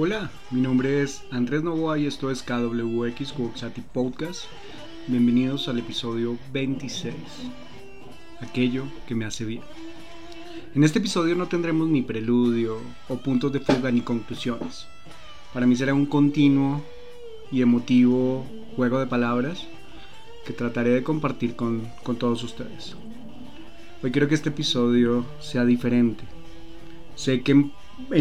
[0.00, 4.44] Hola, mi nombre es Andrés Novoa y esto es KWX Worksati Podcast.
[5.08, 7.16] Bienvenidos al episodio 26,
[8.40, 9.62] aquello que me hace bien.
[10.76, 12.78] En este episodio no tendremos ni preludio
[13.08, 14.86] o puntos de fuga ni conclusiones.
[15.52, 16.80] Para mí será un continuo
[17.50, 19.66] y emotivo juego de palabras
[20.46, 22.94] que trataré de compartir con, con todos ustedes.
[24.00, 26.22] Hoy quiero que este episodio sea diferente.
[27.16, 27.68] Sé que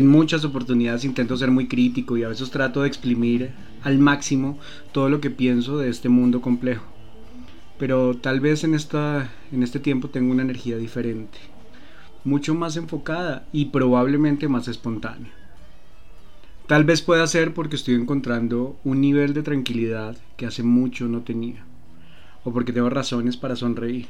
[0.01, 3.51] muchas oportunidades intento ser muy crítico y a veces trato de exprimir
[3.83, 4.59] al máximo
[4.91, 6.85] todo lo que pienso de este mundo complejo.
[7.77, 11.37] Pero tal vez en, esta, en este tiempo tengo una energía diferente,
[12.23, 15.31] mucho más enfocada y probablemente más espontánea.
[16.65, 21.21] Tal vez pueda ser porque estoy encontrando un nivel de tranquilidad que hace mucho no
[21.21, 21.63] tenía,
[22.43, 24.07] o porque tengo razones para sonreír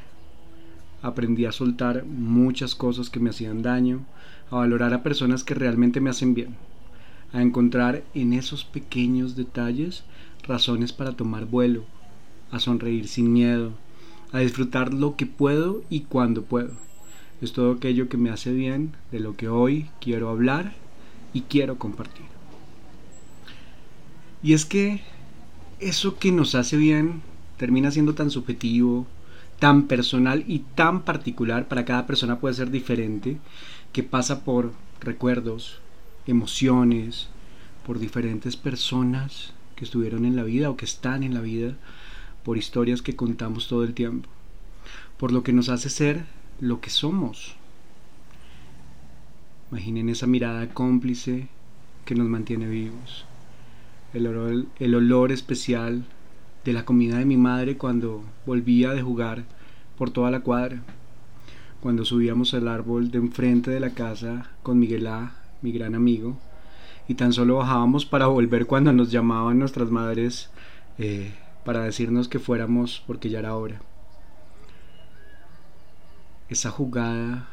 [1.02, 4.04] aprendí a soltar muchas cosas que me hacían daño,
[4.50, 6.56] a valorar a personas que realmente me hacen bien,
[7.32, 10.04] a encontrar en esos pequeños detalles
[10.42, 11.84] razones para tomar vuelo,
[12.50, 13.72] a sonreír sin miedo,
[14.32, 16.72] a disfrutar lo que puedo y cuando puedo.
[17.40, 20.74] Es todo aquello que me hace bien, de lo que hoy quiero hablar
[21.32, 22.26] y quiero compartir.
[24.42, 25.02] Y es que
[25.80, 27.22] eso que nos hace bien
[27.56, 29.06] termina siendo tan subjetivo,
[29.58, 33.38] tan personal y tan particular, para cada persona puede ser diferente,
[33.92, 35.80] que pasa por recuerdos,
[36.26, 37.28] emociones,
[37.86, 41.74] por diferentes personas que estuvieron en la vida o que están en la vida,
[42.44, 44.28] por historias que contamos todo el tiempo,
[45.18, 46.24] por lo que nos hace ser
[46.60, 47.56] lo que somos.
[49.70, 51.48] Imaginen esa mirada cómplice
[52.04, 53.26] que nos mantiene vivos,
[54.14, 56.04] el olor, especial
[56.64, 59.44] de la comida de mi madre cuando volvía de jugar
[59.96, 60.82] por toda la cuadra.
[61.80, 66.36] Cuando subíamos al árbol de enfrente de la casa con Miguel A, mi gran amigo,
[67.06, 70.50] y tan solo bajábamos para volver cuando nos llamaban nuestras madres
[70.98, 71.32] eh,
[71.64, 73.80] para decirnos que fuéramos porque ya era hora.
[76.48, 77.48] Esa jugada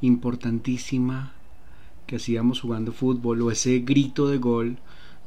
[0.00, 1.32] importantísima
[2.06, 4.78] que hacíamos jugando fútbol o ese grito de gol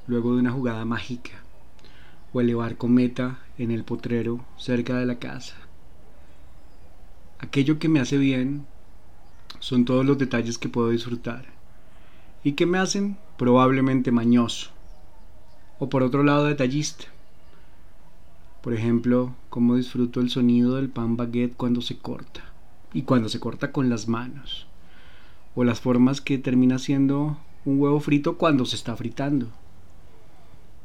[0.08, 1.44] luego de una jugada mágica
[2.34, 5.67] o elevar cometa en el potrero cerca de la casa.
[7.40, 8.66] Aquello que me hace bien
[9.60, 11.46] son todos los detalles que puedo disfrutar
[12.44, 14.72] y que me hacen probablemente mañoso
[15.80, 17.06] o por otro lado detallista.
[18.62, 22.44] Por ejemplo, cómo disfruto el sonido del pan baguette cuando se corta
[22.94, 24.68] y cuando se corta con las manos
[25.56, 29.48] o las formas que termina siendo un huevo frito cuando se está fritando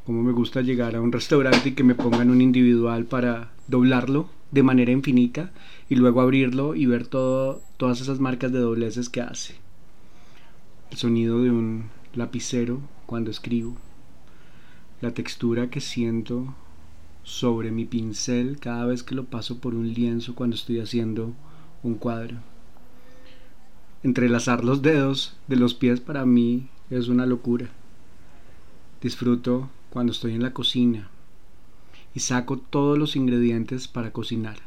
[0.04, 4.28] como me gusta llegar a un restaurante y que me pongan un individual para doblarlo
[4.52, 5.50] de manera infinita
[5.88, 9.56] y luego abrirlo y ver todo, todas esas marcas de dobleces que hace.
[10.90, 13.76] El sonido de un lapicero cuando escribo.
[15.00, 16.54] La textura que siento
[17.24, 21.32] sobre mi pincel cada vez que lo paso por un lienzo cuando estoy haciendo
[21.82, 22.36] un cuadro.
[24.02, 27.70] Entrelazar los dedos de los pies para mí es una locura.
[29.00, 31.08] Disfruto cuando estoy en la cocina
[32.14, 34.58] y saco todos los ingredientes para cocinar,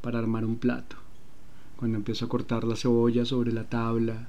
[0.00, 0.96] para armar un plato.
[1.76, 4.28] Cuando empiezo a cortar la cebolla sobre la tabla,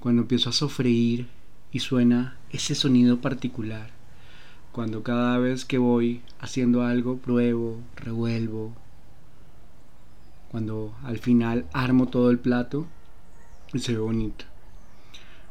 [0.00, 1.26] cuando empiezo a sofreír
[1.72, 3.90] y suena ese sonido particular.
[4.72, 8.74] Cuando cada vez que voy haciendo algo pruebo, revuelvo.
[10.50, 12.86] Cuando al final armo todo el plato
[13.72, 14.44] y se ve bonito.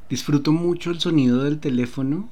[0.09, 2.29] Disfruto mucho el sonido del teléfono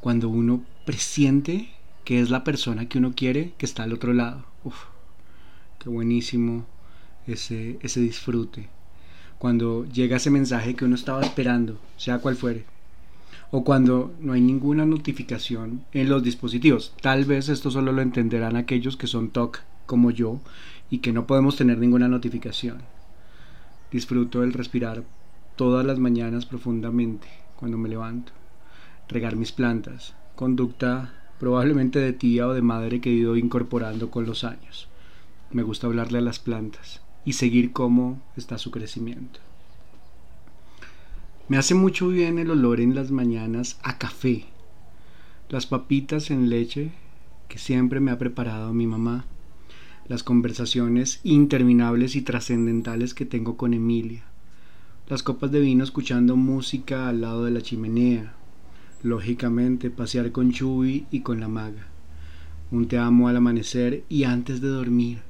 [0.00, 1.73] cuando uno presiente
[2.04, 4.44] que es la persona que uno quiere que está al otro lado.
[4.64, 4.76] Uf,
[5.78, 6.66] qué buenísimo
[7.26, 8.68] ese, ese disfrute.
[9.38, 12.64] Cuando llega ese mensaje que uno estaba esperando, sea cual fuere.
[13.50, 16.94] O cuando no hay ninguna notificación en los dispositivos.
[17.00, 20.40] Tal vez esto solo lo entenderán aquellos que son TOC como yo
[20.90, 22.78] y que no podemos tener ninguna notificación.
[23.90, 25.04] Disfruto el respirar
[25.56, 28.32] todas las mañanas profundamente cuando me levanto
[29.08, 34.26] regar mis plantas, conducta probablemente de tía o de madre que he ido incorporando con
[34.26, 34.88] los años.
[35.50, 39.40] Me gusta hablarle a las plantas y seguir cómo está su crecimiento.
[41.48, 44.46] Me hace mucho bien el olor en las mañanas a café,
[45.50, 46.92] las papitas en leche
[47.48, 49.26] que siempre me ha preparado mi mamá,
[50.08, 54.24] las conversaciones interminables y trascendentales que tengo con Emilia,
[55.08, 58.34] las copas de vino escuchando música al lado de la chimenea,
[59.04, 61.86] lógicamente pasear con Chuy y con la maga,
[62.72, 65.20] un te amo al amanecer y antes de dormir,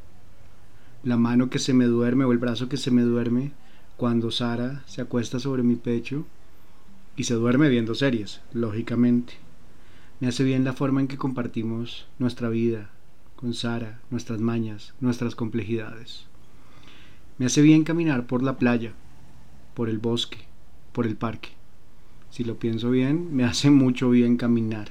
[1.03, 3.53] la mano que se me duerme o el brazo que se me duerme
[3.97, 6.25] cuando Sara se acuesta sobre mi pecho
[7.17, 9.35] Y se duerme viendo series, lógicamente.
[10.19, 12.91] Me hace bien la forma en que compartimos nuestra vida
[13.37, 16.27] con Sara, nuestras mañas, nuestras complejidades.
[17.39, 18.95] Me hace bien caminar por la playa,
[19.75, 20.39] por el bosque,
[20.93, 21.51] por el parque.
[22.35, 24.89] Si lo pienso bien, me hace mucho bien caminar,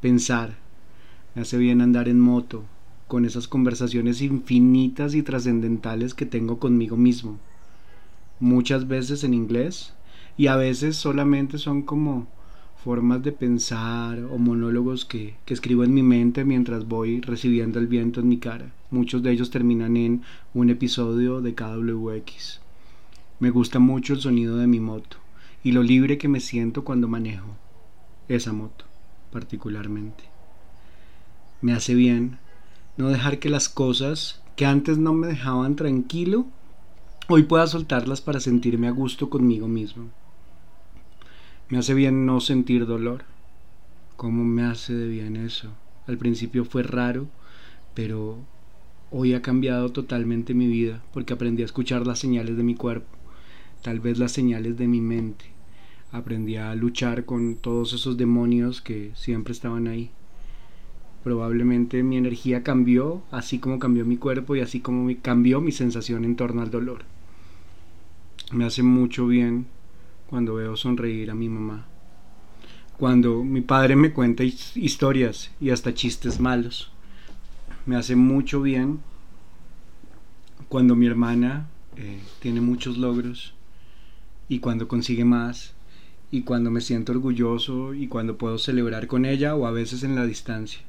[0.00, 0.56] pensar,
[1.34, 2.64] me hace bien andar en moto,
[3.06, 7.38] con esas conversaciones infinitas y trascendentales que tengo conmigo mismo.
[8.40, 9.92] Muchas veces en inglés
[10.38, 12.28] y a veces solamente son como
[12.82, 17.88] formas de pensar o monólogos que, que, escribo en mi mente mientras voy recibiendo el
[17.88, 18.72] viento en mi cara.
[18.90, 20.22] Muchos de ellos terminan en
[20.54, 22.62] un episodio de KWX.
[23.38, 25.18] Me gusta mucho el sonido de mi moto
[25.62, 27.56] y lo libre que me siento cuando manejo
[28.28, 28.84] esa moto
[29.30, 30.24] particularmente.
[31.60, 32.38] Me hace bien
[32.96, 36.46] no dejar que las cosas que antes no me dejaban tranquilo,
[37.28, 40.08] hoy pueda soltarlas para sentirme a gusto conmigo mismo.
[41.68, 43.24] Me hace bien no sentir dolor.
[44.16, 45.70] ¿Cómo me hace de bien eso?
[46.06, 47.28] Al principio fue raro,
[47.94, 48.38] pero
[49.10, 53.17] hoy ha cambiado totalmente mi vida porque aprendí a escuchar las señales de mi cuerpo,
[53.82, 55.46] tal vez las señales de mi mente.
[56.10, 60.10] Aprendí a luchar con todos esos demonios que siempre estaban ahí.
[61.22, 66.24] Probablemente mi energía cambió, así como cambió mi cuerpo y así como cambió mi sensación
[66.24, 67.04] en torno al dolor.
[68.52, 69.66] Me hace mucho bien
[70.28, 71.86] cuando veo sonreír a mi mamá.
[72.96, 76.90] Cuando mi padre me cuenta historias y hasta chistes malos.
[77.84, 79.00] Me hace mucho bien
[80.68, 83.54] cuando mi hermana eh, tiene muchos logros
[84.48, 85.74] y cuando consigue más
[86.30, 90.14] y cuando me siento orgulloso y cuando puedo celebrar con ella o a veces en
[90.14, 90.80] la distancia.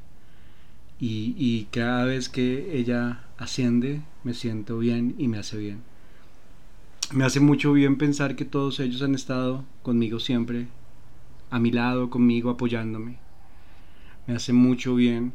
[1.00, 5.82] Y, y cada vez que ella asciende me siento bien y me hace bien.
[7.12, 10.68] Me hace mucho bien pensar que todos ellos han estado conmigo siempre,
[11.50, 13.18] a mi lado, conmigo, apoyándome.
[14.28, 15.34] Me hace mucho bien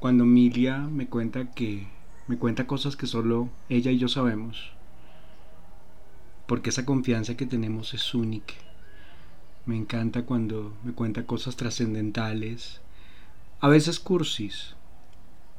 [0.00, 1.86] cuando Milia me cuenta que
[2.26, 4.72] me cuenta cosas que solo ella y yo sabemos.
[6.52, 8.52] Porque esa confianza que tenemos es única.
[9.64, 12.82] Me encanta cuando me cuenta cosas trascendentales,
[13.60, 14.74] a veces cursis.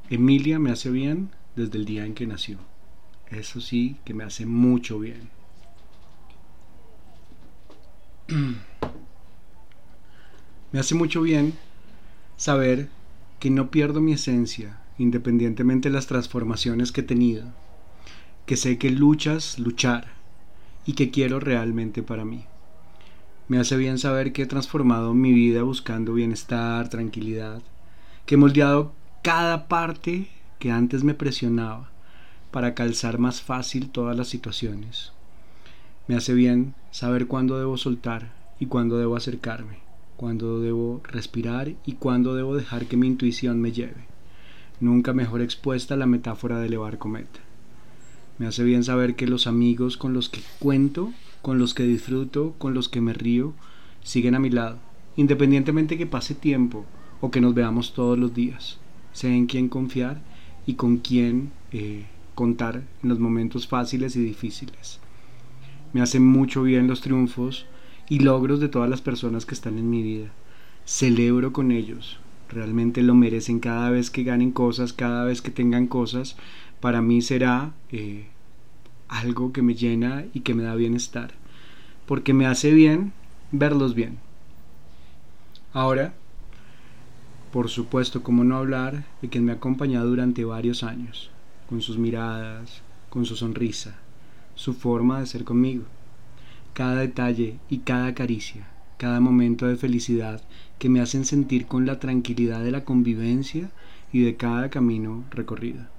[0.08, 2.58] Emilia me hace bien desde el día en que nació.
[3.28, 5.30] Eso sí que me hace mucho bien.
[10.70, 11.54] Me hace mucho bien
[12.36, 12.88] saber
[13.40, 17.52] que no pierdo mi esencia independientemente de las transformaciones que he tenido,
[18.46, 20.13] que sé que luchas, luchar
[20.86, 22.44] y que quiero realmente para mí.
[23.48, 27.62] Me hace bien saber que he transformado mi vida buscando bienestar, tranquilidad,
[28.26, 28.92] que he moldeado
[29.22, 30.28] cada parte
[30.58, 31.90] que antes me presionaba
[32.50, 35.12] para calzar más fácil todas las situaciones.
[36.06, 39.78] Me hace bien saber cuándo debo soltar y cuándo debo acercarme,
[40.16, 44.06] cuándo debo respirar y cuándo debo dejar que mi intuición me lleve.
[44.80, 47.40] Nunca mejor expuesta la metáfora de elevar cometa.
[48.38, 52.54] Me hace bien saber que los amigos con los que cuento, con los que disfruto,
[52.58, 53.52] con los que me río,
[54.02, 54.78] siguen a mi lado,
[55.16, 56.84] independientemente que pase tiempo
[57.20, 58.78] o que nos veamos todos los días.
[59.12, 60.20] Sé en quién confiar
[60.66, 64.98] y con quién eh, contar en los momentos fáciles y difíciles.
[65.92, 67.66] Me hacen mucho bien los triunfos
[68.08, 70.32] y logros de todas las personas que están en mi vida.
[70.84, 72.18] Celebro con ellos.
[72.50, 76.36] Realmente lo merecen cada vez que ganen cosas, cada vez que tengan cosas.
[76.80, 78.26] Para mí será eh,
[79.14, 81.30] algo que me llena y que me da bienestar.
[82.06, 83.12] Porque me hace bien
[83.52, 84.18] verlos bien.
[85.72, 86.14] Ahora,
[87.52, 91.30] por supuesto, como no hablar de quien me ha acompañado durante varios años,
[91.68, 93.94] con sus miradas, con su sonrisa,
[94.56, 95.84] su forma de ser conmigo.
[96.72, 98.66] Cada detalle y cada caricia,
[98.98, 100.42] cada momento de felicidad
[100.80, 103.70] que me hacen sentir con la tranquilidad de la convivencia
[104.12, 105.93] y de cada camino recorrido.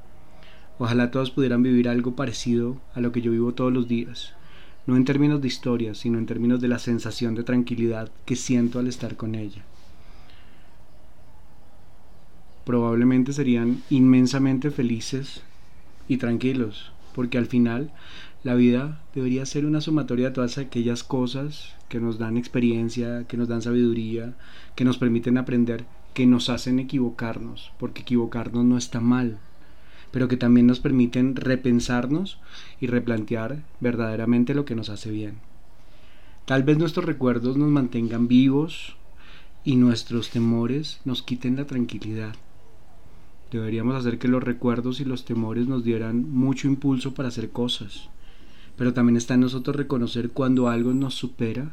[0.78, 4.34] Ojalá todos pudieran vivir algo parecido a lo que yo vivo todos los días,
[4.86, 8.80] no en términos de historia, sino en términos de la sensación de tranquilidad que siento
[8.80, 9.64] al estar con ella.
[12.66, 15.44] Probablemente serían inmensamente felices
[16.10, 17.92] y tranquilos, porque al final
[18.44, 23.38] la vida debería ser una sumatoria de todas aquellas cosas que nos dan experiencia, que
[23.38, 24.34] nos dan sabiduría,
[24.76, 29.40] que nos permiten aprender, que nos hacen equivocarnos, porque equivocarnos no está mal,
[30.12, 32.40] pero que también nos permiten repensarnos
[32.80, 35.36] y replantear verdaderamente lo que nos hace bien.
[36.46, 38.98] Tal vez nuestros recuerdos nos mantengan vivos
[39.64, 42.36] y nuestros temores nos quiten la tranquilidad.
[43.52, 48.10] Deberíamos hacer que los recuerdos y los temores nos dieran mucho impulso para hacer cosas
[48.78, 51.72] pero también está en nosotros reconocer cuando algo nos supera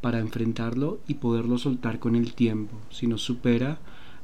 [0.00, 2.76] para enfrentarlo y poderlo soltar con el tiempo.
[2.90, 3.78] Si nos supera,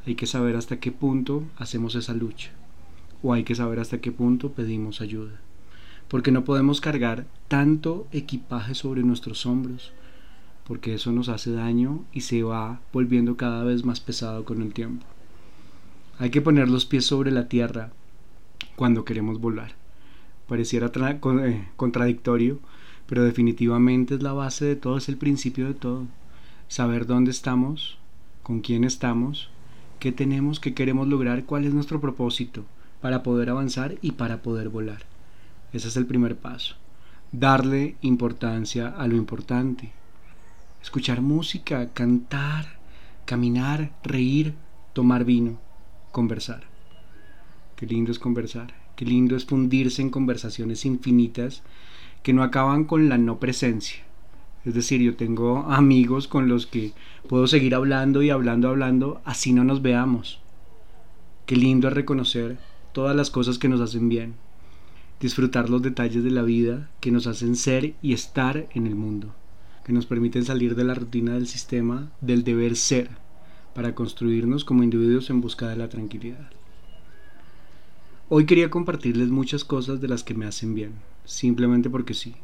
[0.07, 2.51] hay que saber hasta qué punto hacemos esa lucha.
[3.23, 5.41] O hay que saber hasta qué punto pedimos ayuda.
[6.09, 9.93] Porque no podemos cargar tanto equipaje sobre nuestros hombros.
[10.67, 14.73] Porque eso nos hace daño y se va volviendo cada vez más pesado con el
[14.73, 15.05] tiempo.
[16.19, 17.93] Hay que poner los pies sobre la tierra
[18.77, 19.73] cuando queremos volar.
[20.47, 22.59] Pareciera eh, contradictorio,
[23.07, 26.07] pero definitivamente es la base de todo, es el principio de todo.
[26.69, 27.99] Saber dónde estamos,
[28.43, 29.51] con quién estamos,
[29.99, 32.65] qué tenemos, qué queremos lograr, cuál es nuestro propósito
[33.01, 35.03] para poder avanzar y para poder volar.
[35.73, 36.77] Ese es el primer paso.
[37.33, 39.93] Darle importancia a lo importante.
[40.83, 42.79] Escuchar música, cantar,
[43.25, 44.55] caminar, reír,
[44.93, 45.59] tomar vino,
[46.11, 46.65] conversar.
[47.77, 48.75] Qué lindo es conversar.
[48.97, 51.63] Qué lindo es fundirse en conversaciones infinitas
[52.23, 54.05] que no acaban con la no presencia.
[54.65, 56.93] Es decir, yo tengo amigos con los que
[57.29, 60.41] puedo seguir hablando y hablando, hablando, así no nos veamos.
[61.47, 62.59] Qué lindo es reconocer
[62.93, 64.35] todas las cosas que nos hacen bien,
[65.21, 69.35] disfrutar los detalles de la vida que nos hacen ser y estar en el mundo,
[69.85, 73.11] que nos permiten salir de la rutina del sistema, del deber ser,
[73.75, 76.51] para construirnos como individuos en busca de la tranquilidad.
[78.29, 80.93] Hoy quería compartirles muchas cosas de las que me hacen bien,
[81.25, 82.35] simplemente porque sí.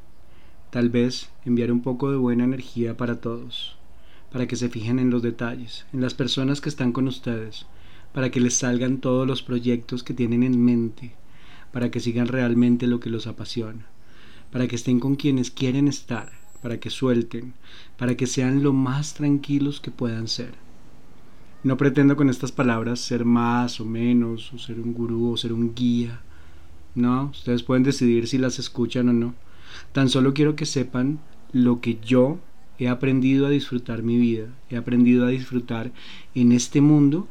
[0.71, 3.77] Tal vez enviar un poco de buena energía para todos,
[4.33, 7.67] para que se fijen en los detalles, en las personas que están con ustedes,
[8.17, 11.13] para que les salgan todos los proyectos que tienen en mente,
[11.71, 13.85] para que sigan realmente lo que los apasiona,
[14.51, 16.33] para que estén con quienes quieren estar,
[16.63, 17.53] para que suelten,
[17.99, 20.55] para que sean lo más tranquilos que puedan ser.
[21.63, 25.53] No pretendo con estas palabras ser más o menos, o ser un gurú, o ser
[25.53, 26.23] un guía.
[26.95, 29.35] No, ustedes pueden decidir si las escuchan o no.
[29.93, 31.19] Tan solo quiero que sepan
[31.53, 32.39] lo que yo
[32.79, 35.93] he aprendido a disfrutar mi vida, he aprendido a disfrutar
[36.35, 37.29] en este mundo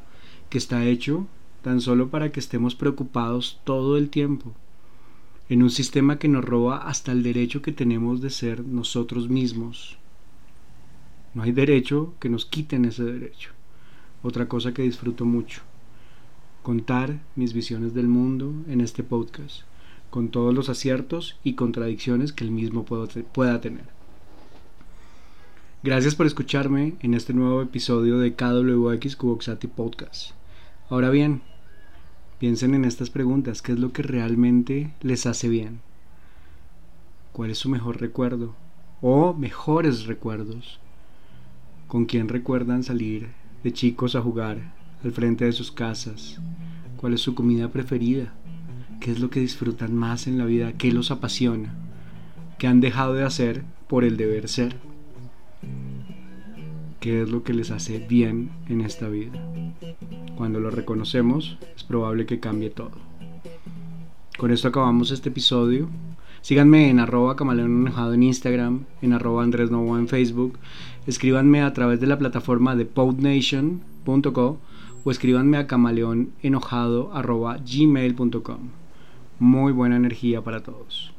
[0.55, 1.27] que está hecho
[1.63, 4.53] tan solo para que estemos preocupados todo el tiempo,
[5.49, 9.97] en un sistema que nos roba hasta el derecho que tenemos de ser nosotros mismos.
[11.33, 13.49] No hay derecho que nos quiten ese derecho
[14.23, 15.59] otra cosa que disfruto mucho.
[16.63, 19.63] Contar mis visiones del mundo en este podcast,
[20.09, 23.83] con todos los aciertos y contradicciones que el mismo pueda tener.
[25.83, 30.31] Gracias por escucharme en este nuevo episodio de KWX Cuboxati Podcast.
[30.87, 31.41] Ahora bien,
[32.37, 35.79] piensen en estas preguntas, ¿qué es lo que realmente les hace bien?
[37.31, 38.53] ¿Cuál es su mejor recuerdo?
[39.01, 40.79] O mejores recuerdos.
[41.87, 43.29] ¿Con quién recuerdan salir
[43.63, 44.73] de chicos a jugar
[45.03, 46.39] al frente de sus casas?
[46.97, 48.33] ¿Cuál es su comida preferida?
[48.99, 50.73] ¿Qué es lo que disfrutan más en la vida?
[50.73, 51.73] ¿Qué los apasiona?
[52.59, 54.75] ¿Qué han dejado de hacer por el deber ser?
[56.99, 59.33] ¿Qué es lo que les hace bien en esta vida?
[60.35, 62.91] Cuando lo reconocemos, es probable que cambie todo.
[64.37, 65.87] Con esto acabamos este episodio.
[66.41, 70.59] Síganme en arroba camaleón en Instagram, en arroba Andrés Novo en Facebook.
[71.07, 74.59] Escríbanme a través de la plataforma de podnation.co
[75.05, 78.59] o escríbanme a camaleonenojado arroba gmail.com.
[79.39, 81.14] Muy buena energía para todos.